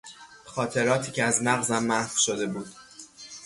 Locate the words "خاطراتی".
0.45-1.11